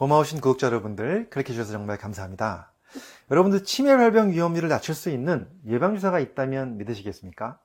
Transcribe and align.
고마우신 0.00 0.40
구독자 0.40 0.68
여러분들, 0.68 1.28
그렇게 1.28 1.52
해주셔서 1.52 1.72
정말 1.72 1.98
감사합니다. 1.98 2.72
여러분들 3.30 3.64
치매 3.64 3.94
발병 3.98 4.30
위험률을 4.30 4.70
낮출 4.70 4.94
수 4.94 5.10
있는 5.10 5.46
예방주사가 5.66 6.20
있다면 6.20 6.78
믿으시겠습니까? 6.78 7.58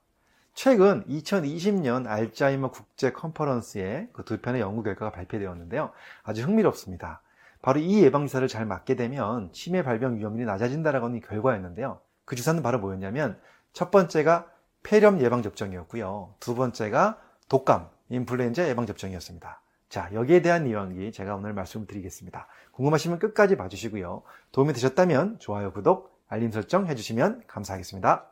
최근 0.53 1.05
2020년 1.05 2.05
알츠하이머 2.05 2.71
국제 2.71 3.13
컨퍼런스에 3.13 4.09
그 4.11 4.25
두 4.25 4.41
편의 4.41 4.59
연구 4.59 4.83
결과가 4.83 5.13
발표되었는데요. 5.13 5.91
아주 6.23 6.43
흥미롭습니다. 6.43 7.21
바로 7.61 7.79
이 7.79 8.03
예방주사를 8.03 8.45
잘 8.49 8.65
맞게 8.65 8.95
되면 8.95 9.49
치매 9.53 9.81
발병 9.81 10.17
위험률이 10.17 10.45
낮아진다라고 10.45 11.05
하는 11.05 11.21
결과였는데요. 11.21 12.01
그 12.25 12.35
주사는 12.35 12.61
바로 12.61 12.79
뭐였냐면 12.79 13.39
첫 13.71 13.91
번째가 13.91 14.47
폐렴 14.83 15.21
예방접종이었고요. 15.21 16.35
두 16.41 16.53
번째가 16.53 17.17
독감, 17.47 17.87
인플루엔자 18.09 18.67
예방접종이었습니다. 18.67 19.61
자, 19.89 20.09
여기에 20.13 20.41
대한 20.41 20.67
이야기 20.67 21.11
제가 21.11 21.35
오늘 21.35 21.53
말씀을 21.53 21.87
드리겠습니다. 21.87 22.47
궁금하시면 22.71 23.19
끝까지 23.19 23.55
봐주시고요. 23.55 24.23
도움이 24.51 24.73
되셨다면 24.73 25.39
좋아요, 25.39 25.71
구독, 25.71 26.21
알림 26.27 26.51
설정 26.51 26.87
해주시면 26.87 27.43
감사하겠습니다. 27.47 28.31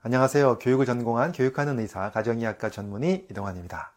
안녕하세요. 0.00 0.58
교육을 0.58 0.86
전공한 0.86 1.32
교육하는 1.32 1.78
의사, 1.78 2.10
가정의학과 2.10 2.70
전문의 2.70 3.26
이동환입니다. 3.30 3.92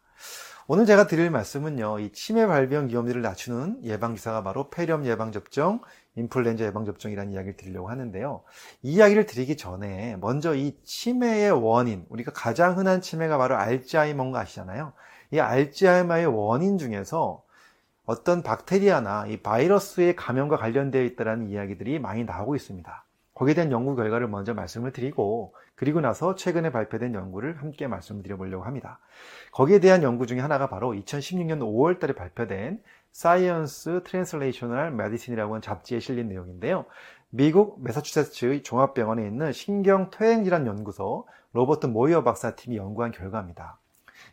오늘 0.68 0.86
제가 0.86 1.06
드릴 1.06 1.30
말씀은요, 1.30 1.98
이 1.98 2.12
치매 2.12 2.46
발병 2.46 2.88
위험률을 2.88 3.20
낮추는 3.20 3.84
예방주사가 3.84 4.42
바로 4.42 4.70
폐렴 4.70 5.04
예방접종, 5.04 5.80
인플루엔자 6.16 6.64
예방 6.64 6.84
접종이라는 6.84 7.32
이야기를 7.32 7.56
드리려고 7.56 7.88
하는데요. 7.88 8.42
이 8.82 8.94
이야기를 8.94 9.26
드리기 9.26 9.56
전에 9.56 10.16
먼저 10.20 10.54
이 10.54 10.76
치매의 10.84 11.52
원인, 11.52 12.04
우리가 12.10 12.32
가장 12.32 12.76
흔한 12.76 13.00
치매가 13.00 13.38
바로 13.38 13.56
알츠하이머인 13.56 14.32
거 14.32 14.38
아시잖아요. 14.38 14.92
이 15.30 15.38
알츠하이머의 15.38 16.26
원인 16.26 16.78
중에서 16.78 17.42
어떤 18.04 18.42
박테리아나 18.42 19.26
이 19.28 19.38
바이러스의 19.38 20.16
감염과 20.16 20.56
관련되어 20.56 21.02
있다는 21.02 21.48
이야기들이 21.48 21.98
많이 21.98 22.24
나오고 22.24 22.56
있습니다. 22.56 23.04
거기에 23.34 23.54
대한 23.54 23.72
연구 23.72 23.96
결과를 23.96 24.28
먼저 24.28 24.54
말씀을 24.54 24.92
드리고 24.92 25.54
그리고 25.74 26.00
나서 26.00 26.34
최근에 26.34 26.70
발표된 26.70 27.14
연구를 27.14 27.60
함께 27.60 27.86
말씀드려 27.86 28.36
보려고 28.36 28.64
합니다. 28.64 28.98
거기에 29.52 29.80
대한 29.80 30.02
연구 30.02 30.26
중에 30.26 30.40
하나가 30.40 30.68
바로 30.68 30.92
2016년 30.92 31.60
5월 31.60 31.98
달에 31.98 32.14
발표된 32.14 32.82
Science 33.14 34.02
Translational 34.04 34.92
Medicine이라고 34.92 35.54
하는 35.54 35.62
잡지에 35.62 36.00
실린 36.00 36.28
내용인데요. 36.28 36.84
미국 37.30 37.82
메사추세츠의 37.82 38.62
종합병원에 38.62 39.26
있는 39.26 39.52
신경퇴행질환 39.52 40.66
연구소 40.66 41.26
로버트 41.52 41.86
모이어 41.86 42.22
박사 42.22 42.54
팀이 42.54 42.76
연구한 42.76 43.10
결과입니다. 43.12 43.78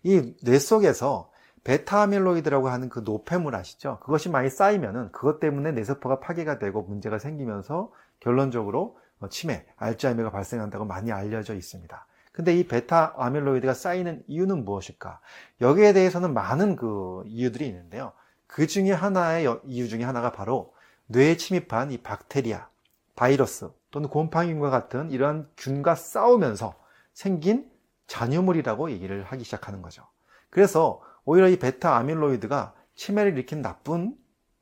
이 0.04 0.34
뇌 0.44 0.60
속에서 0.60 1.32
베타 1.64 2.02
아밀로이드라고 2.02 2.70
하는 2.70 2.90
그 2.90 3.04
노폐물 3.04 3.56
아시죠? 3.56 4.00
그것이 4.02 4.30
많이 4.30 4.50
쌓이면은 4.50 5.12
그것 5.12 5.40
때문에 5.40 5.72
뇌세포가 5.72 6.20
파괴가 6.20 6.60
되고 6.60 6.82
문제가 6.82 7.20
생기면서 7.20 7.92
결론적으로 8.20 8.98
치매, 9.30 9.66
알츠하이머가 9.76 10.32
발생한다고 10.32 10.86
많이 10.86 11.12
알려져 11.12 11.54
있습니다. 11.54 12.06
근데 12.32 12.56
이 12.56 12.66
베타 12.66 13.14
아밀로이드가 13.18 13.74
쌓이는 13.74 14.24
이유는 14.28 14.64
무엇일까? 14.64 15.20
여기에 15.60 15.94
대해서는 15.94 16.34
많은 16.34 16.76
그 16.78 17.24
이유들이 17.26 17.68
있는데요. 17.68 18.14
그 18.48 18.66
중에 18.66 18.92
하나의 18.92 19.46
이유 19.66 19.90
중에 19.90 20.04
하나가 20.04 20.32
바로 20.32 20.74
뇌에 21.08 21.38
침입한 21.38 21.92
이 21.92 21.98
박테리아, 21.98 22.70
바이러스 23.16 23.70
또는 23.92 24.10
곰팡이균과 24.10 24.70
같은 24.70 25.12
이러한 25.12 25.50
균과 25.58 25.96
싸우면서 25.96 26.76
생긴 27.14 27.70
잔유물이라고 28.08 28.92
얘기를 28.92 29.24
하기 29.24 29.44
시작하는 29.44 29.82
거죠. 29.82 30.04
그래서 30.50 31.02
오히려 31.30 31.48
이 31.48 31.60
베타 31.60 31.96
아밀로이드가 31.98 32.74
치매를 32.96 33.34
일으킨 33.34 33.62
나쁜 33.62 34.16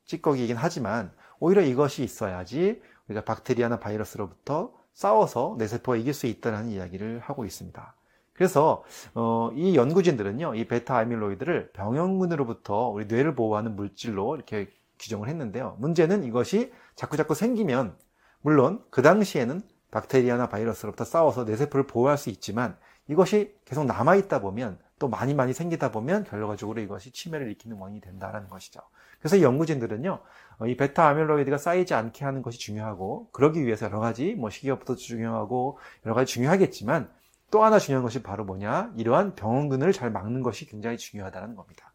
찌꺼기이긴 0.03 0.57
하지만 0.57 1.13
오히려 1.39 1.61
이것이 1.61 2.03
있어야지 2.03 2.81
우리가 3.07 3.23
박테리아나 3.23 3.79
바이러스로부터 3.79 4.73
싸워서 4.91 5.55
뇌세포가 5.59 5.95
이길 5.95 6.13
수 6.13 6.27
있다는 6.27 6.67
이야기를 6.67 7.21
하고 7.21 7.45
있습니다. 7.45 7.95
그래서 8.33 8.83
어, 9.15 9.49
이 9.55 9.77
연구진들은요, 9.77 10.55
이 10.55 10.67
베타 10.67 10.97
아밀로이드를 10.97 11.71
병원군으로부터 11.71 12.89
우리 12.89 13.05
뇌를 13.05 13.33
보호하는 13.33 13.77
물질로 13.77 14.35
이렇게 14.35 14.67
규정을 14.99 15.29
했는데요. 15.29 15.77
문제는 15.79 16.25
이것이 16.25 16.73
자꾸자꾸 16.95 17.33
생기면 17.33 17.95
물론 18.41 18.83
그 18.89 19.01
당시에는 19.01 19.61
박테리아나 19.91 20.49
바이러스로부터 20.49 21.05
싸워서 21.05 21.45
뇌세포를 21.45 21.87
보호할 21.87 22.17
수 22.17 22.29
있지만 22.29 22.77
이것이 23.07 23.55
계속 23.63 23.85
남아 23.85 24.17
있다 24.17 24.41
보면 24.41 24.85
또 24.99 25.07
많이 25.07 25.33
많이 25.33 25.53
생기다 25.53 25.91
보면 25.91 26.23
결과적으로 26.23 26.81
이것이 26.81 27.11
치매를 27.11 27.47
일으키는 27.47 27.77
원인이 27.77 28.01
된다는 28.01 28.47
것이죠. 28.47 28.81
그래서 29.19 29.41
연구진들은요, 29.41 30.19
어, 30.59 30.67
이 30.67 30.77
베타 30.77 31.07
아밀로이드가 31.07 31.57
쌓이지 31.57 31.93
않게 31.93 32.25
하는 32.25 32.41
것이 32.41 32.59
중요하고, 32.59 33.29
그러기 33.31 33.65
위해서 33.65 33.85
여러 33.85 33.99
가지, 33.99 34.35
뭐 34.35 34.49
식이요법도 34.49 34.95
중요하고, 34.95 35.79
여러 36.05 36.15
가지 36.15 36.33
중요하겠지만, 36.33 37.09
또 37.49 37.63
하나 37.63 37.79
중요한 37.79 38.03
것이 38.03 38.21
바로 38.21 38.43
뭐냐? 38.43 38.93
이러한 38.97 39.35
병원근을 39.35 39.93
잘 39.93 40.11
막는 40.11 40.43
것이 40.43 40.67
굉장히 40.67 40.97
중요하다는 40.97 41.55
겁니다. 41.55 41.93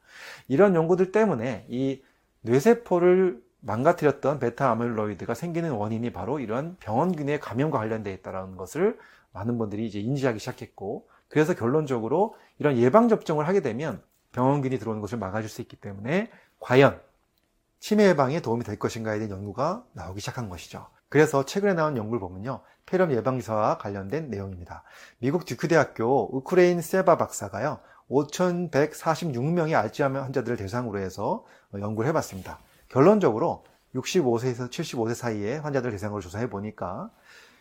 이런 0.49 0.75
연구들 0.75 1.13
때문에 1.13 1.67
이 1.69 2.03
뇌세포를 2.41 3.43
망가뜨렸던 3.61 4.41
베타 4.41 4.71
아밀로이드가 4.71 5.35
생기는 5.35 5.71
원인이 5.71 6.13
바로 6.13 6.41
이러한 6.41 6.77
병원균의 6.81 7.39
감염과 7.39 7.79
관련되어 7.79 8.13
있다는 8.15 8.57
것을 8.57 8.99
많은 9.33 9.59
분들이 9.59 9.87
이제 9.87 10.01
인지하기 10.01 10.39
시작했고, 10.39 11.07
그래서 11.33 11.55
결론적으로 11.55 12.37
이런 12.59 12.77
예방접종을 12.77 13.49
하게 13.49 13.61
되면 13.61 14.03
병원균이 14.33 14.79
들어오는 14.79 15.01
것을 15.01 15.17
막아줄 15.17 15.49
수 15.49 15.63
있기 15.63 15.77
때문에 15.77 16.31
과연 16.61 17.01
치매 17.81 18.09
예방에 18.09 18.41
도움이 18.41 18.65
될 18.65 18.79
것인가에 18.79 19.19
대한 19.19 19.31
연구가 19.31 19.83
나오기 19.95 20.21
시작한 20.21 20.51
것이죠. 20.51 20.89
그래서 21.09 21.47
최근에 21.47 21.73
나온 21.73 21.97
연구를 21.97 22.21
보면요. 22.21 22.61
폐렴 22.85 23.13
예방주사와 23.13 23.79
관련된 23.79 24.29
내용입니다. 24.29 24.83
미국 25.21 25.47
듀크 25.47 25.69
대학교 25.69 26.37
우크레인 26.37 26.83
세바 26.83 27.17
박사가요. 27.17 27.81
5,146명의 28.11 29.75
알츠하이머 29.75 30.21
환자들을 30.21 30.59
대상으로 30.59 30.99
해서 30.99 31.47
연구를 31.73 32.11
해봤습니다. 32.11 32.59
결론적으로 32.91 33.65
65세에서 33.95 34.69
75세 34.69 35.15
사이의 35.15 35.61
환자들 35.61 35.93
대상으로 35.93 36.21
조사해 36.21 36.51
보니까 36.51 37.11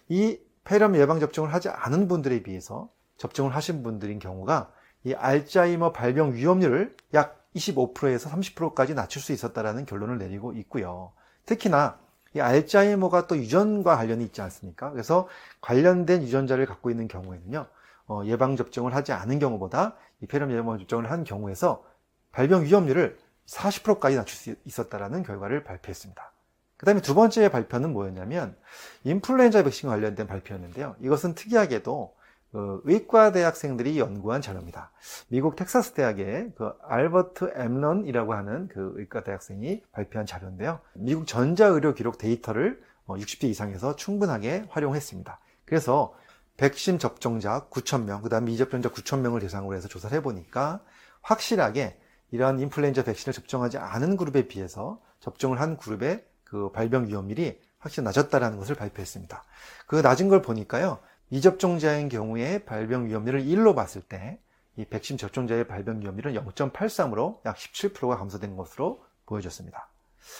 이 0.09 0.39
폐렴 0.65 0.97
예방 0.97 1.21
접종을 1.21 1.53
하지 1.53 1.69
않은 1.69 2.09
분들에 2.09 2.43
비해서 2.43 2.89
접종을 3.21 3.55
하신 3.55 3.83
분들인 3.83 4.17
경우가 4.17 4.71
이 5.03 5.13
알츠하이머 5.13 5.91
발병 5.91 6.33
위험률을 6.33 6.95
약 7.13 7.45
25%에서 7.55 8.31
30%까지 8.31 8.95
낮출 8.95 9.21
수 9.21 9.31
있었다라는 9.31 9.85
결론을 9.85 10.17
내리고 10.17 10.53
있고요. 10.53 11.11
특히나 11.45 11.99
이 12.33 12.39
알츠하이머가 12.39 13.27
또 13.27 13.37
유전과 13.37 13.95
관련이 13.95 14.23
있지 14.23 14.41
않습니까? 14.41 14.89
그래서 14.91 15.27
관련된 15.59 16.23
유전자를 16.23 16.65
갖고 16.65 16.89
있는 16.89 17.07
경우에는요, 17.07 17.67
어, 18.07 18.21
예방 18.25 18.55
접종을 18.55 18.95
하지 18.95 19.11
않은 19.11 19.37
경우보다 19.37 19.97
이 20.21 20.25
폐렴 20.25 20.51
예방 20.51 20.79
접종을 20.79 21.11
한 21.11 21.23
경우에서 21.23 21.83
발병 22.31 22.63
위험률을 22.63 23.19
40%까지 23.45 24.15
낮출 24.15 24.35
수 24.35 24.55
있었다라는 24.65 25.23
결과를 25.23 25.63
발표했습니다. 25.63 26.31
그 26.77 26.85
다음에 26.87 27.01
두 27.01 27.13
번째 27.13 27.49
발표는 27.49 27.93
뭐였냐면 27.93 28.55
인플루엔자 29.03 29.63
백신 29.63 29.89
관련된 29.89 30.25
발표였는데요. 30.25 30.95
이것은 31.01 31.35
특이하게도 31.35 32.15
그 32.15 32.20
의과 32.53 33.31
대학생들이 33.31 33.99
연구한 33.99 34.41
자료입니다. 34.41 34.91
미국 35.29 35.55
텍사스 35.55 35.93
대학의 35.93 36.51
그 36.57 36.73
알버트 36.83 37.53
엠런이라고 37.55 38.33
하는 38.33 38.67
그 38.67 38.93
의과 38.95 39.23
대학생이 39.23 39.83
발표한 39.91 40.25
자료인데요. 40.25 40.79
미국 40.93 41.27
전자의료 41.27 41.93
기록 41.93 42.17
데이터를 42.17 42.81
60대 43.07 43.45
어, 43.45 43.47
이상에서 43.47 43.95
충분하게 43.95 44.65
활용했습니다. 44.69 45.39
그래서 45.65 46.13
백신 46.57 46.99
접종자 46.99 47.67
9,000명, 47.69 48.21
그 48.21 48.29
다음 48.29 48.45
미접종자 48.45 48.89
9,000명을 48.89 49.41
대상으로 49.41 49.75
해서 49.75 49.87
조사를 49.87 50.15
해보니까 50.17 50.81
확실하게 51.21 51.97
이러한 52.31 52.59
인플루엔자 52.59 53.03
백신을 53.03 53.33
접종하지 53.33 53.77
않은 53.77 54.17
그룹에 54.17 54.47
비해서 54.47 55.01
접종을 55.19 55.59
한 55.59 55.77
그룹의 55.77 56.23
그 56.43 56.71
발병 56.71 57.07
위험률이 57.07 57.59
확실히 57.79 58.05
낮았다는 58.05 58.57
것을 58.57 58.75
발표했습니다. 58.75 59.43
그 59.87 59.95
낮은 59.95 60.29
걸 60.29 60.41
보니까요. 60.41 60.99
미접종자인 61.31 62.07
경우에 62.07 62.63
발병 62.65 63.07
위험률을 63.07 63.43
1로 63.43 63.75
봤을 63.75 64.01
때 64.01 64.39
이 64.77 64.85
백신 64.85 65.17
접종자의 65.17 65.67
발병 65.67 66.01
위험률은 66.01 66.33
0.83으로 66.33 67.45
약 67.45 67.55
17%가 67.57 68.17
감소된 68.17 68.55
것으로 68.55 69.03
보여졌습니다. 69.25 69.89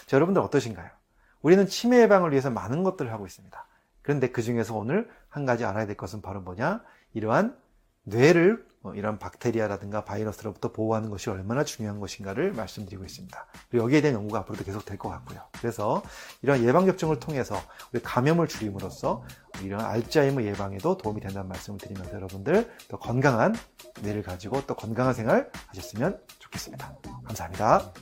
자, 0.06 0.18
여러분들 0.18 0.42
어떠신가요? 0.42 0.90
우리는 1.42 1.66
치매 1.68 2.02
예방을 2.02 2.32
위해서 2.32 2.50
많은 2.50 2.84
것들을 2.84 3.12
하고 3.12 3.26
있습니다. 3.26 3.68
그런데 4.02 4.30
그 4.32 4.42
중에서 4.42 4.76
오늘 4.76 5.10
한 5.28 5.46
가지 5.46 5.66
알아야 5.66 5.86
될 5.86 5.98
것은 5.98 6.22
바로 6.22 6.42
뭐냐? 6.42 6.84
이러한 7.14 7.58
뇌를 8.04 8.66
어, 8.84 8.94
이런 8.96 9.20
박테리아라든가 9.20 10.04
바이러스로부터 10.06 10.72
보호하는 10.72 11.12
것이 11.12 11.30
얼마나 11.30 11.64
중요한 11.64 12.00
것인가를 12.00 12.52
말씀드리고 12.54 13.06
있습니다. 13.06 13.46
여기에 13.76 14.02
대한 14.02 14.16
연구가 14.16 14.40
앞으로도 14.40 14.64
계속 14.64 14.86
될 14.86 14.98
것 14.98 15.10
같고요. 15.10 15.40
그래서 15.60 16.02
이런 16.42 16.64
예방접종을 16.64 17.20
통해서 17.20 17.56
우리 17.94 18.02
감염을 18.02 18.48
줄임으로써 18.48 19.24
이런 19.64 19.82
알츠하이머 19.82 20.44
예방에도 20.44 20.98
도움이 20.98 21.22
된다는 21.22 21.48
말씀을 21.50 21.78
드리면서 21.78 22.14
여러분들 22.14 22.72
더 22.88 22.98
건강한 22.98 23.56
뇌를 24.02 24.24
가지고 24.24 24.66
또 24.66 24.76
건강한 24.76 25.14
생활 25.14 25.52
하셨으면 25.68 26.20
좋겠습니다. 26.40 26.96
감사합니다. 27.26 27.94